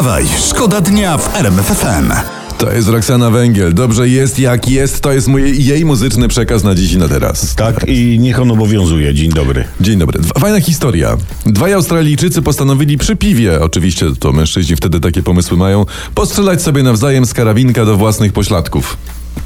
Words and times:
Wstawaj, 0.00 0.26
szkoda 0.48 0.80
dnia 0.80 1.18
w 1.18 1.36
RMF 1.36 1.66
FM. 1.66 2.12
To 2.58 2.72
jest 2.72 2.88
Roxana 2.88 3.30
Węgiel. 3.30 3.74
Dobrze 3.74 4.08
jest 4.08 4.38
jak 4.38 4.68
jest. 4.68 5.00
To 5.00 5.12
jest 5.12 5.28
mój, 5.28 5.64
jej 5.64 5.84
muzyczny 5.84 6.28
przekaz 6.28 6.64
na 6.64 6.74
dziś 6.74 6.92
i 6.92 6.98
na 6.98 7.08
teraz. 7.08 7.54
Tak, 7.54 7.84
i 7.88 8.18
niech 8.18 8.40
on 8.40 8.50
obowiązuje. 8.50 9.14
Dzień 9.14 9.32
dobry. 9.32 9.64
Dzień 9.80 9.98
dobry. 9.98 10.20
Fajna 10.38 10.60
historia. 10.60 11.16
Dwaj 11.46 11.72
Australijczycy 11.72 12.42
postanowili 12.42 12.98
przy 12.98 13.16
piwie, 13.16 13.60
oczywiście 13.62 14.06
to 14.18 14.32
mężczyźni 14.32 14.76
wtedy 14.76 15.00
takie 15.00 15.22
pomysły 15.22 15.56
mają, 15.56 15.86
postrzelać 16.14 16.62
sobie 16.62 16.82
nawzajem 16.82 17.26
z 17.26 17.34
karabinka 17.34 17.84
do 17.84 17.96
własnych 17.96 18.32
pośladków. 18.32 18.96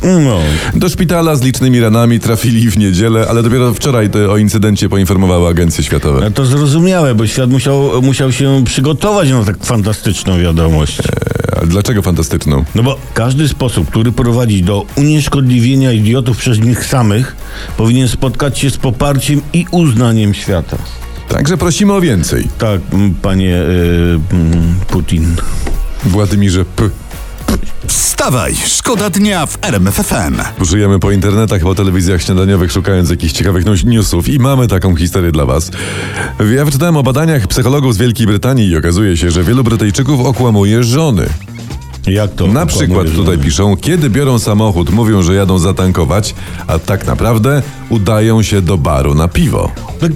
No, 0.02 0.38
Do 0.74 0.88
szpitala 0.88 1.36
z 1.36 1.42
licznymi 1.42 1.80
ranami 1.80 2.20
trafili 2.20 2.70
w 2.70 2.78
niedzielę, 2.78 3.26
ale 3.28 3.42
dopiero 3.42 3.74
wczoraj 3.74 4.10
te, 4.10 4.30
o 4.30 4.36
incydencie 4.36 4.88
poinformowały 4.88 5.48
agencje 5.48 5.84
światowe. 5.84 6.26
a 6.26 6.30
to 6.30 6.46
zrozumiałe, 6.46 7.14
bo 7.14 7.26
świat 7.26 7.50
musiał, 7.50 8.02
musiał 8.02 8.32
się 8.32 8.64
przygotować 8.64 9.30
na 9.30 9.44
tak 9.44 9.64
fantastyczną 9.64 10.38
wiadomość. 10.38 10.98
A 11.62 11.66
dlaczego 11.66 12.02
fantastyczną? 12.02 12.64
No 12.74 12.82
bo 12.82 12.98
każdy 13.14 13.48
sposób, 13.48 13.90
który 13.90 14.12
prowadzi 14.12 14.62
do 14.62 14.86
unieszkodliwienia 14.96 15.92
idiotów 15.92 16.36
przez 16.38 16.60
nich 16.60 16.84
samych, 16.84 17.36
powinien 17.76 18.08
spotkać 18.08 18.58
się 18.58 18.70
z 18.70 18.76
poparciem 18.76 19.40
i 19.52 19.66
uznaniem 19.70 20.34
świata. 20.34 20.76
Także 21.28 21.56
prosimy 21.56 21.92
o 21.92 22.00
więcej. 22.00 22.48
Tak, 22.58 22.80
panie 23.22 23.56
m, 24.32 24.74
Putin. 24.88 25.36
Władimirze 26.04 26.64
P. 26.64 26.90
Wstawaj, 27.86 28.54
szkoda 28.66 29.10
dnia 29.10 29.46
w 29.46 29.58
RMF 29.62 29.94
FM. 29.94 30.64
Żyjemy 30.64 30.98
po 30.98 31.10
internetach, 31.10 31.60
po 31.62 31.74
telewizjach 31.74 32.22
śniadaniowych, 32.22 32.72
szukając 32.72 33.10
jakichś 33.10 33.32
ciekawych 33.32 33.64
news- 33.64 33.84
newsów 33.84 34.28
i 34.28 34.38
mamy 34.38 34.68
taką 34.68 34.96
historię 34.96 35.32
dla 35.32 35.46
was. 35.46 35.70
Ja 36.56 36.64
wyczytałem 36.64 36.96
o 36.96 37.02
badaniach 37.02 37.46
psychologów 37.46 37.94
z 37.94 37.98
Wielkiej 37.98 38.26
Brytanii 38.26 38.68
i 38.68 38.76
okazuje 38.76 39.16
się, 39.16 39.30
że 39.30 39.44
wielu 39.44 39.64
Brytyjczyków 39.64 40.20
okłamuje 40.26 40.84
żony. 40.84 41.26
Jak 42.06 42.34
to? 42.34 42.46
Na 42.46 42.66
przykład 42.66 43.06
tutaj 43.10 43.38
piszą, 43.38 43.76
kiedy 43.76 44.10
biorą 44.10 44.38
samochód, 44.38 44.90
mówią, 44.90 45.22
że 45.22 45.34
jadą 45.34 45.58
zatankować, 45.58 46.34
a 46.66 46.78
tak 46.78 47.06
naprawdę 47.06 47.62
udają 47.88 48.42
się 48.42 48.62
do 48.62 48.78
baru 48.78 49.14
na 49.14 49.28
piwo. 49.28 49.72
To, 50.00 50.08
to, 50.08 50.14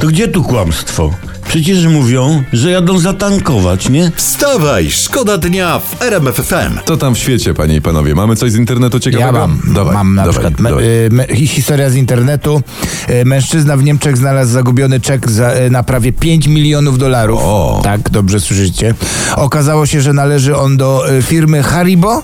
to 0.00 0.06
gdzie 0.06 0.28
tu 0.28 0.42
kłamstwo? 0.42 1.10
Przecież 1.48 1.86
mówią, 1.86 2.42
że 2.52 2.70
jadą 2.70 2.98
zatankować, 2.98 3.88
nie? 3.88 4.12
Wstawaj, 4.16 4.90
szkoda 4.90 5.38
dnia 5.38 5.78
w 5.78 6.02
RMF 6.02 6.36
FM. 6.36 6.78
Co 6.86 6.96
tam 6.96 7.14
w 7.14 7.18
świecie, 7.18 7.54
panie 7.54 7.76
i 7.76 7.80
panowie? 7.80 8.14
Mamy 8.14 8.36
coś 8.36 8.52
z 8.52 8.56
internetu 8.56 9.00
ciekawego? 9.00 9.38
Ja 9.38 9.46
mam, 9.46 9.60
Dawaj, 9.74 9.94
mam 9.94 10.14
na 10.14 10.22
dawaj, 10.22 10.32
przykład 10.32 10.60
me, 10.60 10.70
dawaj. 10.70 10.84
y, 11.06 11.08
me, 11.12 11.26
hi- 11.26 11.46
historia 11.46 11.90
z 11.90 11.94
internetu. 11.94 12.62
Y, 13.10 13.24
Mężczyzna 13.24 13.76
w 13.76 13.82
Niemczech 13.84 14.16
znalazł 14.16 14.52
zagubiony 14.52 15.00
czek 15.00 15.30
za, 15.30 15.54
y, 15.56 15.70
na 15.70 15.82
prawie 15.82 16.12
5 16.12 16.46
milionów 16.46 16.98
dolarów. 16.98 17.40
O. 17.42 17.80
Tak, 17.84 18.10
dobrze 18.10 18.40
słyszycie. 18.40 18.94
Okazało 19.36 19.86
się, 19.86 20.00
że 20.00 20.12
należy 20.12 20.56
on 20.56 20.76
do 20.76 21.04
firmy 21.22 21.62
Haribo. 21.62 22.22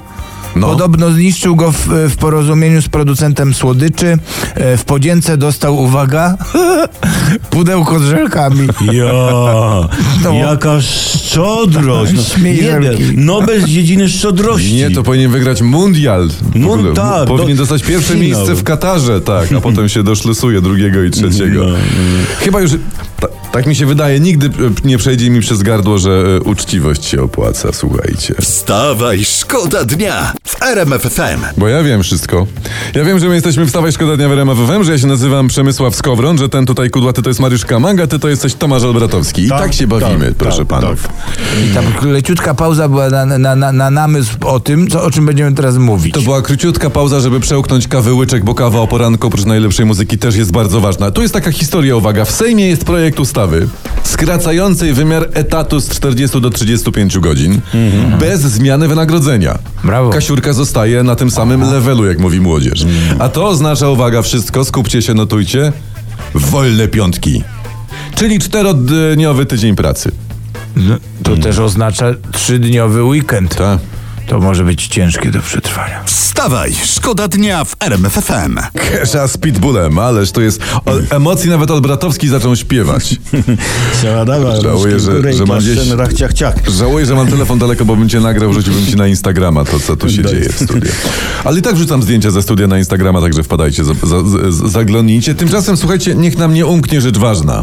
No. 0.56 0.67
Podobno 0.69 1.11
zniszczył 1.11 1.56
go 1.56 1.73
w, 1.73 1.87
w 2.11 2.17
porozumieniu 2.17 2.83
z 2.83 2.89
producentem 2.89 3.55
słodyczy. 3.55 4.06
Y, 4.75 4.77
W 4.77 4.84
podzięce 4.84 5.37
dostał, 5.37 5.77
uwaga, 5.83 6.37
pudełko 7.51 7.98
z 7.98 8.05
żelkami. 8.05 8.69
Ja, 8.93 9.12
No. 10.25 10.33
jaka 10.33 10.81
szczodrość. 10.81 12.12
No, 12.17 12.23
Śmierzelki. 12.23 13.03
nie, 13.03 13.25
Nobel 13.25 13.62
z 13.62 13.65
dziedziny 13.69 14.09
szczodrości. 14.09 14.75
Nie, 14.75 14.91
to 14.91 15.03
powinien 15.03 15.31
wygrać 15.31 15.62
mundial. 15.62 16.28
No 16.55 16.77
tak, 16.95 17.28
powinien 17.28 17.56
do- 17.56 17.62
dostać 17.62 17.83
pierwsze 17.83 18.15
finał. 18.15 18.23
miejsce 18.23 18.55
w 18.55 18.62
Katarze, 18.65 19.21
tak, 19.21 19.53
a 19.53 19.61
potem 19.61 19.89
się 19.89 20.03
doszlusuje 20.03 20.61
drugiego 20.61 21.03
i 21.03 21.11
trzeciego. 21.11 21.65
No, 21.65 21.69
no. 21.71 21.77
Chyba 22.39 22.61
już, 22.61 22.71
ta, 23.20 23.28
tak 23.52 23.66
mi 23.66 23.74
się 23.76 23.86
wydaje, 23.86 24.20
nigdy 24.20 24.46
e, 24.46 24.50
nie 24.84 24.98
przejdzie 24.98 25.30
mi 25.30 25.40
przez 25.40 25.62
gardło, 25.62 25.98
że 25.98 26.24
e, 26.36 26.40
uczciwość 26.40 27.04
się 27.04 27.22
opłaca, 27.22 27.68
słuchajcie. 27.72 28.34
Wstawaj, 28.40 29.24
szkoda 29.24 29.84
dnia 29.84 30.32
w 30.46 30.62
RMF 30.62 31.02
FM. 31.02 31.44
Bo 31.56 31.68
ja 31.68 31.82
wiem 31.82 32.02
wszystko. 32.02 32.46
Ja 32.94 33.04
wiem, 33.04 33.18
że 33.18 33.28
my 33.28 33.34
jesteśmy 33.34 33.64
w 33.64 33.70
Stawaj 33.70 33.92
Szkoda 33.92 34.16
Dnia 34.16 34.28
w 34.28 34.32
RMF 34.32 34.59
FM, 34.59 34.84
że 34.84 34.92
ja 34.92 34.98
się 34.98 35.06
nazywam 35.06 35.48
Przemysław 35.48 35.97
Skowron, 35.97 36.38
że 36.38 36.48
ten 36.48 36.66
tutaj 36.66 36.91
kudłaty 36.91 37.22
to 37.22 37.30
jest 37.30 37.41
Mariusz 37.41 37.64
Kamanga, 37.64 38.06
ty 38.06 38.19
to 38.19 38.28
jesteś 38.28 38.54
Tomasz 38.54 38.82
Albratowski. 38.82 39.44
I 39.44 39.48
tak, 39.48 39.60
Tak, 39.60 39.75
się 39.75 39.86
bawimy, 39.86 40.26
tak, 40.26 40.34
proszę 40.34 40.59
tak, 40.59 40.66
panów. 40.66 41.09
I 41.64 41.75
tam 41.75 41.84
leciutka 42.12 42.54
pauza 42.54 42.88
była 42.88 43.10
na, 43.10 43.26
na, 43.26 43.56
na, 43.56 43.72
na 43.72 43.91
namysł 43.91 44.32
o 44.44 44.60
tym, 44.60 44.91
co, 44.91 45.03
o 45.04 45.10
czym 45.10 45.26
będziemy 45.26 45.54
teraz 45.54 45.76
mówić. 45.76 46.14
To 46.14 46.20
była 46.20 46.42
króciutka 46.42 46.91
pauza, 46.91 47.20
żeby 47.20 47.41
przełknąć 47.41 47.88
kawy 47.88 48.14
łyczek, 48.14 48.44
bo 48.44 48.54
kawa 48.54 48.80
o 48.80 48.86
poranku 48.86 49.26
oprócz 49.26 49.44
najlepszej 49.44 49.86
muzyki 49.86 50.19
też 50.19 50.36
jest 50.36 50.53
bardzo 50.53 50.80
ważna. 50.80 51.10
Tu 51.10 51.22
jest 51.22 51.34
taka 51.34 51.53
historia, 51.53 51.97
uwaga. 51.97 52.25
W 52.25 52.30
Sejmie 52.30 52.66
jest 52.69 52.84
projekt 52.84 53.09
ustawy 53.19 53.69
skracającej 54.04 54.93
wymiar 54.93 55.28
etatu 55.32 55.81
z 55.81 55.88
40 55.88 56.41
do 56.41 56.50
35 56.50 57.19
godzin 57.19 57.60
bez 58.21 58.41
zmiany 58.41 58.88
wynagrodzenia. 58.88 59.59
Brawo. 59.84 60.10
Kasiurka 60.10 60.53
zostaje 60.53 61.03
na 61.03 61.16
tym 61.16 61.31
samym 61.31 61.72
levelu, 61.72 62.06
jak 62.06 62.19
mówi 62.19 62.41
młodzież. 62.41 62.84
A 63.19 63.28
to 63.28 63.48
oznacza, 63.48 63.88
uwaga, 63.88 64.22
wszystko, 64.22 64.65
skupcie 64.65 65.03
się, 65.03 65.15
notujcie, 65.15 65.72
wolne 66.34 66.88
piątki. 66.88 67.43
Czyli 68.15 68.38
czterodniowy 68.38 69.47
tydzień 69.47 69.77
pracy. 69.77 70.12
No, 70.77 70.97
To 71.22 71.37
też 71.37 71.59
oznacza 71.59 72.06
trzydniowy 72.32 73.04
weekend. 73.04 73.54
Tak. 73.56 73.78
To 74.30 74.38
może 74.41 74.64
być 74.64 74.86
ciężkie 74.86 75.30
do 75.30 75.41
przetrwania. 75.41 76.02
Wstawaj, 76.04 76.74
szkoda 76.84 77.28
dnia 77.28 77.64
w 77.64 77.76
RMF 77.80 78.12
FM. 78.12 78.58
Kesza 78.74 79.28
z 79.28 79.36
Pitbullem, 79.36 79.98
ależ 79.98 80.30
to 80.32 80.41
jest... 80.41 80.60
O, 80.86 80.92
emocji 81.16 81.50
nawet 81.50 81.70
Albratowski 81.70 82.28
zaczął 82.28 82.56
śpiewać. 82.56 83.16
Siała, 84.02 84.24
dawaj, 84.24 84.62
Żałuję, 84.62 85.00
że- 85.00 85.32
że 85.32 85.44
mam 85.44 85.58
gdzieś- 85.58 85.88
rach, 85.91 86.12
ciach, 86.12 86.32
ciach. 86.32 86.54
Żałuję, 86.68 87.06
że 87.06 87.14
mam 87.14 87.26
telefon 87.26 87.58
daleko, 87.58 87.84
bo 87.84 87.96
bym 87.96 88.08
cię 88.08 88.20
nagrał, 88.20 88.50
wrzuciłbym 88.50 88.86
ci 88.86 88.96
na 88.96 89.06
Instagrama 89.06 89.64
to, 89.64 89.80
co 89.80 89.96
tu 89.96 90.10
się 90.10 90.22
Daj. 90.22 90.32
dzieje 90.32 90.48
w 90.48 90.56
studiu. 90.64 90.92
Ale 91.44 91.58
i 91.58 91.62
tak 91.62 91.74
wrzucam 91.74 92.02
zdjęcia 92.02 92.30
ze 92.30 92.42
studia 92.42 92.66
na 92.66 92.78
Instagrama, 92.78 93.20
także 93.20 93.42
wpadajcie, 93.42 93.84
za, 93.84 93.92
za, 94.02 94.20
z- 94.50 94.72
zaglądnijcie. 94.72 95.34
Tymczasem, 95.34 95.76
słuchajcie, 95.76 96.14
niech 96.14 96.38
nam 96.38 96.54
nie 96.54 96.66
umknie 96.66 97.00
rzecz 97.00 97.18
ważna. 97.18 97.62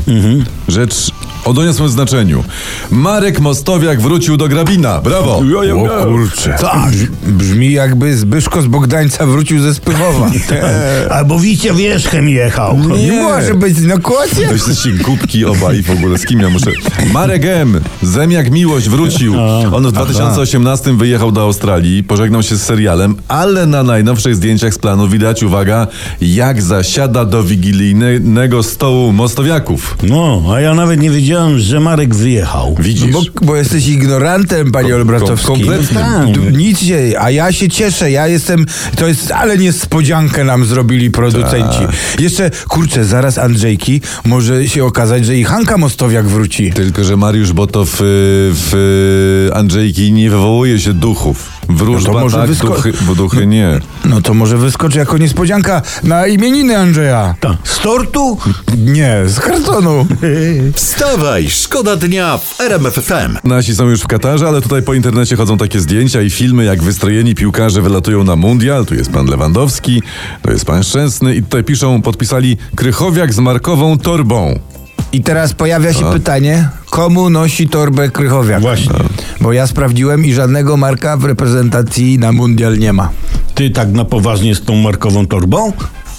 Rzecz 0.67 1.11
o 1.47 1.53
doniosłym 1.53 1.89
znaczeniu. 1.89 2.43
Marek 2.91 3.39
Mostowiak 3.39 4.01
wrócił 4.01 4.37
do 4.37 4.47
Grabina. 4.47 5.01
Brawo! 5.01 5.37
O 5.37 6.03
kurczę. 6.05 6.55
Tak. 6.61 6.93
Brzmi 7.27 7.71
jakby 7.71 8.17
Zbyszko 8.17 8.61
z 8.61 8.67
Bogdańca 8.67 9.25
wrócił 9.25 9.59
ze 9.59 9.73
Spychowa. 9.73 10.29
Albo 11.17 11.39
Wicie 11.39 11.73
Wierzchem 11.73 12.29
jechał. 12.29 12.79
Nie 12.97 13.11
może 13.11 13.53
być, 13.53 13.77
no 13.81 13.99
kłodzie. 13.99 14.47
To 14.47 14.53
jesteście 14.53 14.91
głupki 14.91 15.45
obaj 15.45 15.83
w 15.83 15.91
ogóle, 15.91 16.17
z 16.17 16.25
kim 16.25 16.39
ja 16.39 16.49
muszę... 16.49 16.71
Marek 17.13 17.45
M. 17.45 17.81
Zemiak 18.01 18.51
Miłość 18.51 18.89
wrócił. 18.89 19.33
On 19.73 19.87
w 19.87 19.91
2018 19.91 20.93
wyjechał 20.93 21.31
do 21.31 21.41
Australii, 21.41 22.03
pożegnał 22.03 22.43
się 22.43 22.55
z 22.55 22.63
serialem, 22.63 23.15
ale 23.27 23.65
na 23.65 23.83
najnowszych 23.83 24.35
zdjęciach 24.35 24.73
z 24.73 24.77
planu 24.77 25.07
widać, 25.07 25.43
uwaga, 25.43 25.87
jak 26.21 26.61
zasiada 26.61 27.25
do 27.25 27.43
wigilijnego 27.43 28.63
stołu 28.63 29.13
mostowiaków. 29.13 29.97
No, 30.03 30.43
a 30.53 30.59
ja 30.59 30.73
nawet 30.73 30.99
nie 30.99 31.09
wiedziałem, 31.09 31.36
że 31.57 31.79
Marek 31.79 32.15
wyjechał. 32.15 32.75
Widzisz? 32.79 33.11
Bo, 33.11 33.21
bo 33.41 33.55
jesteś 33.55 33.87
ignorantem, 33.87 34.71
panie 34.71 34.95
Olbratowski. 34.95 35.47
kom- 35.47 35.55
kompletnie. 35.57 35.97
Tak. 35.97 36.31
D- 36.31 36.51
Nic 36.57 36.79
się, 36.79 37.11
a 37.19 37.31
ja 37.31 37.51
się 37.51 37.69
cieszę, 37.69 38.11
ja 38.11 38.27
jestem, 38.27 38.65
to 38.95 39.07
jest, 39.07 39.31
ale 39.31 39.57
niespodziankę 39.57 40.43
nam 40.43 40.65
zrobili 40.65 41.11
producenci. 41.11 41.79
Tak. 41.79 42.19
Jeszcze, 42.19 42.51
kurczę, 42.67 43.05
zaraz 43.05 43.37
Andrzejki, 43.37 44.01
może 44.25 44.67
się 44.67 44.85
okazać, 44.85 45.25
że 45.25 45.37
i 45.37 45.43
Hanka 45.43 45.77
Mostowiak 45.77 46.27
wróci. 46.27 46.71
Tylko, 46.73 47.03
że 47.03 47.17
Mariusz 47.17 47.53
Boto 47.53 47.85
w, 47.85 47.97
w 48.53 49.49
Andrzejki 49.53 50.11
nie 50.13 50.29
wywołuje 50.29 50.79
się 50.79 50.93
duchów. 50.93 51.49
Wróżba 51.69 52.11
No 52.11 52.17
to 52.17 52.23
może 52.23 52.37
tak, 52.37 52.49
wysko- 52.49 52.67
duchy, 52.75 52.93
bo 53.01 53.15
duchy 53.15 53.47
nie. 53.47 53.79
No 54.05 54.21
to 54.21 54.33
może 54.33 54.57
wyskoczy 54.57 54.97
jako 54.97 55.17
niespodzianka 55.17 55.81
na 56.03 56.27
imieniny 56.27 56.77
Andrzeja. 56.77 57.35
Ta, 57.39 57.57
z 57.63 57.79
tortu? 57.79 58.37
Nie, 58.77 59.17
z 59.25 59.39
kartonu. 59.39 60.07
Wstawaj, 60.75 61.26
szkoda 61.49 61.95
dnia 61.95 62.37
w 62.37 62.61
RMF 62.61 62.93
FM. 62.93 63.37
Nasi 63.43 63.75
są 63.75 63.89
już 63.89 64.01
w 64.01 64.07
Katarze, 64.07 64.47
ale 64.47 64.61
tutaj 64.61 64.81
po 64.81 64.93
internecie 64.93 65.35
chodzą 65.35 65.57
takie 65.57 65.79
zdjęcia 65.79 66.21
i 66.21 66.29
filmy, 66.29 66.65
jak 66.65 66.83
wystrojeni 66.83 67.35
piłkarze 67.35 67.81
wylatują 67.81 68.23
na 68.23 68.35
mundial. 68.35 68.85
Tu 68.85 68.95
jest 68.95 69.11
pan 69.11 69.25
Lewandowski, 69.25 70.01
tu 70.41 70.51
jest 70.51 70.65
pan 70.65 70.83
Szczęsny 70.83 71.35
i 71.35 71.43
tutaj 71.43 71.63
piszą, 71.63 72.01
podpisali 72.01 72.57
Krychowiak 72.75 73.33
z 73.33 73.39
markową 73.39 73.97
torbą. 73.97 74.59
I 75.11 75.23
teraz 75.23 75.53
pojawia 75.53 75.93
się 75.93 76.11
pytanie, 76.11 76.69
komu 76.89 77.29
nosi 77.29 77.69
torbę 77.69 78.09
Krychowiak? 78.09 78.61
Właśnie. 78.61 78.95
Bo 79.41 79.53
ja 79.53 79.67
sprawdziłem 79.67 80.25
i 80.25 80.33
żadnego 80.33 80.77
marka 80.77 81.17
w 81.17 81.25
reprezentacji 81.25 82.19
na 82.19 82.31
mundial 82.31 82.77
nie 82.77 82.93
ma. 82.93 83.09
Ty 83.55 83.69
tak 83.69 83.91
na 83.91 84.05
poważnie 84.05 84.55
z 84.55 84.61
tą 84.61 84.75
markową 84.75 85.27
torbą? 85.27 85.73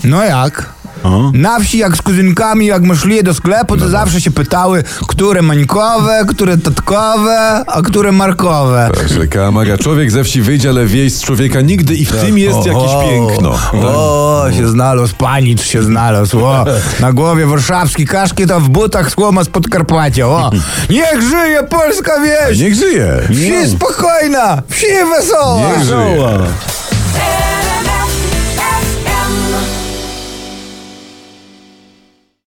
No 0.05 0.25
jak? 0.25 0.73
O. 1.05 1.31
Na 1.35 1.61
wsi 1.61 1.79
jak 1.79 1.97
z 1.97 2.03
kuzynkami, 2.03 2.67
jak 2.67 2.83
my 2.83 2.97
szli 2.97 3.23
do 3.25 3.35
sklepu, 3.35 3.77
to 3.77 3.89
zawsze 3.89 4.21
się 4.21 4.31
pytały, 4.31 4.83
które 5.09 5.43
mańkowe, 5.43 6.25
które 6.29 6.59
tatkowe, 6.59 7.65
a 7.67 7.83
które 7.83 8.13
markowe. 8.13 8.91
Rzeka 9.07 9.51
Maga, 9.51 9.79
człowiek 9.79 10.11
ze 10.11 10.25
wsi 10.25 10.43
wyjdzie, 10.43 10.69
ale 10.69 10.87
wieś 10.87 11.15
z 11.15 11.23
człowieka 11.23 11.61
nigdy 11.61 11.95
i 11.95 12.05
w 12.05 12.13
tym 12.13 12.39
jest 12.39 12.67
jakieś 12.67 12.91
O, 12.91 13.05
piękno. 13.09 13.51
Tak. 13.51 13.75
O, 13.85 14.47
się 14.57 14.69
znalazł, 14.69 15.15
panicz 15.19 15.63
się 15.63 15.83
znalazł. 15.83 16.45
O, 16.45 16.65
na 17.01 17.13
głowie 17.13 17.47
warszawski 17.47 18.07
kaszkiet, 18.07 18.51
a 18.51 18.61
w 18.61 18.69
butach 18.69 19.11
słoma 19.11 19.45
z 19.45 19.49
Podkarpacia. 19.49 20.27
O, 20.27 20.51
niech 20.91 21.23
żyje 21.31 21.63
polska 21.63 22.13
wieś! 22.21 22.59
Niech 22.59 22.75
żyje. 22.75 23.23
Wsi 23.33 23.71
spokojna, 23.71 24.63
wsi 24.69 24.87
wesoła! 25.17 25.69
Niech 25.69 25.85
żyje. 25.85 26.39